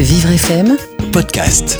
[0.00, 0.76] Vivre FM
[1.12, 1.76] Podcast.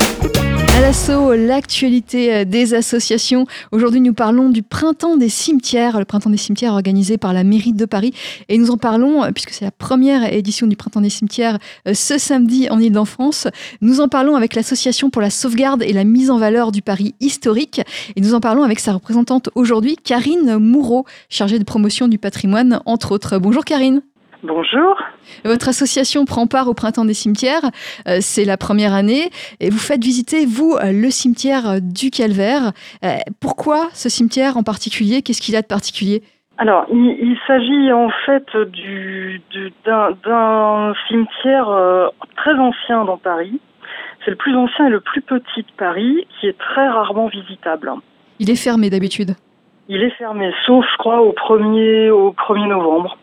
[0.75, 3.47] À l'assaut, l'actualité euh, des associations.
[3.71, 7.75] Aujourd'hui, nous parlons du printemps des cimetières, le printemps des cimetières organisé par la mairie
[7.75, 8.13] de Paris.
[8.49, 11.95] Et nous en parlons, euh, puisque c'est la première édition du printemps des cimetières euh,
[11.95, 13.47] ce samedi en Ile-de-France.
[13.83, 17.15] Nous en parlons avec l'association pour la sauvegarde et la mise en valeur du Paris
[17.21, 17.81] historique.
[18.17, 22.81] Et nous en parlons avec sa représentante aujourd'hui, Karine Moureau, chargée de promotion du patrimoine,
[22.85, 23.39] entre autres.
[23.39, 24.03] Bonjour Karine.
[24.45, 24.97] Bonjour.
[25.45, 27.65] Votre association prend part au Printemps des cimetières.
[28.07, 32.73] Euh, c'est la première année et vous faites visiter, vous, euh, le cimetière du Calvaire.
[33.05, 35.23] Euh, pourquoi ce cimetière en particulier?
[35.23, 36.23] Qu'est-ce qu'il a de particulier?
[36.57, 38.47] Alors, il, s'agit en fait
[39.85, 43.61] d'un cimetière très ancien dans Paris.
[44.25, 47.93] C'est le plus ancien et le plus petit de Paris, qui est très rarement visitable.
[48.41, 49.35] Il est fermé d'habitude?
[49.89, 53.17] Il est fermé, sauf, je crois, au 1er, au 1er novembre.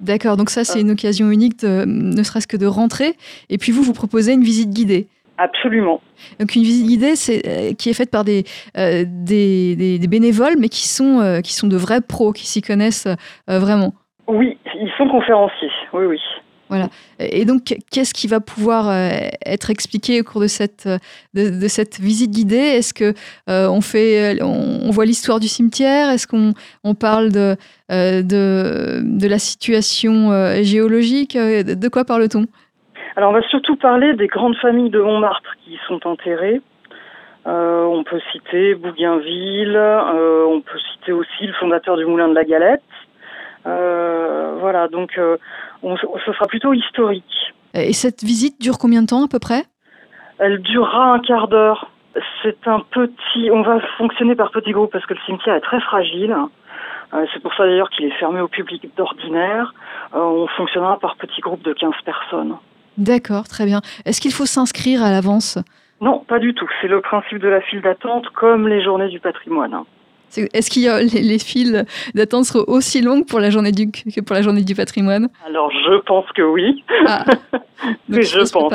[0.00, 3.14] D'accord, donc ça c'est une occasion unique, ne serait-ce que de rentrer.
[3.48, 5.08] Et puis vous, vous proposez une visite guidée.
[5.40, 6.02] Absolument.
[6.38, 8.44] Donc une visite guidée, c'est euh, qui est faite par des,
[8.76, 13.08] euh, des, bénévoles, mais qui sont euh, qui sont de vrais pros, qui s'y connaissent
[13.48, 13.94] vraiment.
[14.28, 15.70] Oui, ils sont conférenciers.
[15.94, 16.20] Oui, oui.
[16.70, 16.86] Voilà.
[17.18, 19.10] Et donc, qu'est-ce qui va pouvoir euh,
[19.44, 20.88] être expliqué au cours de cette,
[21.34, 22.78] de, cette visite guidée?
[22.78, 23.12] Est-ce que
[23.48, 26.10] euh, on fait, on, voit l'histoire du cimetière?
[26.10, 26.52] Est-ce qu'on
[26.84, 30.30] on parle euh, de, de, la situation
[30.62, 31.36] géologique?
[31.36, 32.46] De, quoi parle-t-on?
[33.16, 36.60] Alors, on va surtout parler des grandes familles de Montmartre qui sont enterrées.
[37.46, 42.82] on peut citer Bougainville, on peut citer aussi le fondateur du Moulin de la Galette.
[44.58, 47.54] Voilà, donc ce sera plutôt historique.
[47.74, 49.64] Et cette visite dure combien de temps à peu près?
[50.38, 51.90] Elle durera un quart d'heure.
[52.42, 53.50] C'est un petit.
[53.52, 56.34] On va fonctionner par petits groupes parce que le cimetière est très fragile.
[57.12, 59.74] Euh, c'est pour ça d'ailleurs qu'il est fermé au public d'ordinaire.
[60.14, 62.56] Euh, on fonctionnera par petits groupes de 15 personnes.
[62.98, 63.80] D'accord, très bien.
[64.04, 65.58] Est-ce qu'il faut s'inscrire à l'avance?
[66.00, 66.68] Non, pas du tout.
[66.80, 69.84] C'est le principe de la file d'attente comme les journées du patrimoine.
[70.36, 74.20] Est-ce qu'il y a les, files d'attente seront aussi longues pour la journée du que
[74.20, 75.28] pour la journée du patrimoine?
[75.46, 76.84] Alors je pense que oui.
[77.06, 77.24] Ah.
[78.08, 78.72] je pense.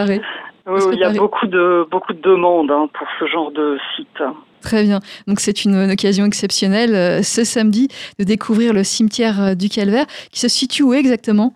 [0.93, 4.21] il y a beaucoup de beaucoup de demandes hein, pour ce genre de site.
[4.61, 4.99] Très bien.
[5.27, 10.07] Donc c'est une, occasion exceptionnelle euh, ce samedi de découvrir le cimetière euh, du Calvaire
[10.31, 11.53] qui se situe où exactement?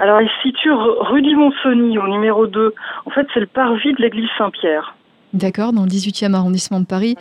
[0.00, 2.74] Alors il se situe rue du Mont-Cenis au numéro 2.
[3.06, 4.94] En fait, c'est le parvis de l'église Saint-Pierre.
[5.32, 7.16] D'accord, dans le 18e arrondissement de Paris.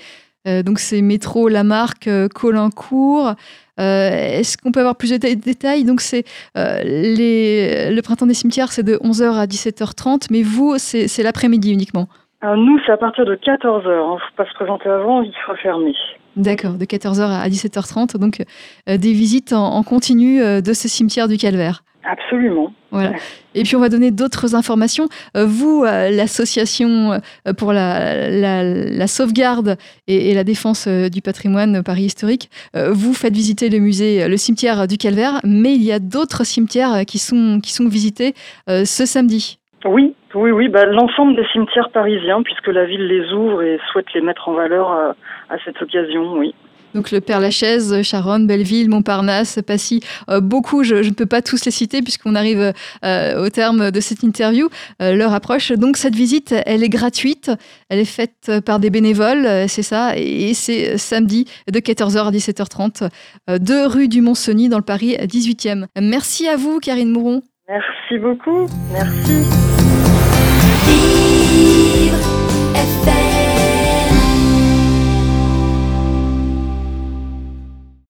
[0.48, 3.34] Euh, donc c'est métro Lamarck, euh, Colincourt.
[3.80, 5.84] Euh, est-ce qu'on peut avoir plus de détails?
[5.84, 6.24] Donc c'est
[6.56, 12.08] le printemps des cimetières, c'est de 11h à 17h30, mais vous, c'est l'après-midi uniquement?
[12.44, 13.84] nous, c'est à partir de 14h.
[13.84, 15.94] Il ne faut pas se présenter avant, il sera fermé.
[16.36, 18.44] D'accord, de 14h à 17h30, donc
[18.88, 21.84] des visites en continu de ce cimetière du Calvaire.
[22.08, 22.72] Absolument.
[22.92, 23.12] Voilà.
[23.54, 25.10] Et puis on va donner d'autres informations.
[25.36, 29.76] Euh, vous, euh, l'association euh, pour la, la, sauvegarde
[30.08, 34.98] et, la défense du patrimoine Paris historique, vous faites visiter le musée, le cimetière du
[34.98, 38.34] Calvaire, mais il y a d'autres cimetières qui sont, qui sont visités
[38.68, 39.60] ce samedi.
[39.86, 44.14] Oui, oui, oui, bah, l'ensemble des cimetières parisiens, puisque la ville les ouvre et souhaite
[44.14, 46.54] les mettre en valeur à cette occasion, oui.
[46.94, 51.66] Donc le Père Lachaise, Charonne, Belleville, Montparnasse, Passy, euh, beaucoup, je, ne peux pas tous
[51.66, 52.74] les citer puisqu'on arrive
[53.06, 54.70] euh, au terme de cette interview,
[55.02, 55.72] euh, l'heure approche.
[55.72, 57.52] Donc cette visite, elle est gratuite,
[57.90, 63.10] elle est faite par des bénévoles, c'est ça, et c'est samedi de 14h à 17h30,
[63.48, 65.86] de rue du Mont-Cenis dans le Paris 18e.
[66.00, 67.42] Merci à vous, Karine Mouron.
[67.68, 69.77] Merci beaucoup, merci.